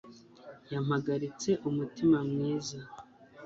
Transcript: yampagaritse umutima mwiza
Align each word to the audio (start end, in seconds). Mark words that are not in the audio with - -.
yampagaritse 0.73 1.49
umutima 1.69 2.17
mwiza 2.31 2.77